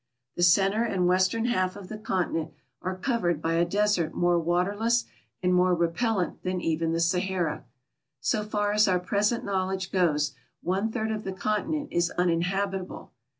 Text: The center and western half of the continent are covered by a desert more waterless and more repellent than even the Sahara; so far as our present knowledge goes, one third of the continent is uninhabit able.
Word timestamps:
The 0.35 0.41
center 0.41 0.83
and 0.83 1.05
western 1.07 1.45
half 1.45 1.75
of 1.75 1.87
the 1.87 1.99
continent 1.99 2.55
are 2.81 2.95
covered 2.97 3.39
by 3.39 3.53
a 3.53 3.65
desert 3.65 4.15
more 4.15 4.39
waterless 4.39 5.05
and 5.43 5.53
more 5.53 5.75
repellent 5.75 6.41
than 6.41 6.59
even 6.59 6.91
the 6.91 6.99
Sahara; 6.99 7.65
so 8.19 8.43
far 8.43 8.71
as 8.73 8.87
our 8.87 8.99
present 8.99 9.43
knowledge 9.45 9.91
goes, 9.91 10.33
one 10.63 10.91
third 10.91 11.11
of 11.11 11.23
the 11.23 11.33
continent 11.33 11.89
is 11.91 12.09
uninhabit 12.17 12.81
able. 12.81 13.11